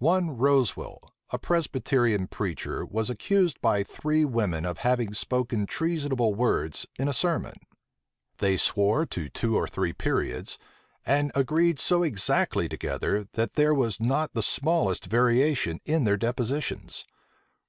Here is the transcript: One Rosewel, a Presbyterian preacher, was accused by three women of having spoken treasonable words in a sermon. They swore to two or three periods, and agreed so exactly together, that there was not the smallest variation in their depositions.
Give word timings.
One 0.00 0.36
Rosewel, 0.36 1.14
a 1.30 1.38
Presbyterian 1.38 2.26
preacher, 2.26 2.84
was 2.84 3.08
accused 3.08 3.60
by 3.60 3.84
three 3.84 4.24
women 4.24 4.64
of 4.64 4.78
having 4.78 5.14
spoken 5.14 5.64
treasonable 5.64 6.34
words 6.34 6.86
in 6.98 7.06
a 7.06 7.12
sermon. 7.12 7.54
They 8.38 8.56
swore 8.56 9.06
to 9.06 9.28
two 9.28 9.54
or 9.54 9.68
three 9.68 9.92
periods, 9.92 10.58
and 11.04 11.30
agreed 11.36 11.78
so 11.78 12.02
exactly 12.02 12.68
together, 12.68 13.28
that 13.34 13.52
there 13.52 13.76
was 13.76 14.00
not 14.00 14.34
the 14.34 14.42
smallest 14.42 15.06
variation 15.06 15.78
in 15.84 16.02
their 16.02 16.16
depositions. 16.16 17.04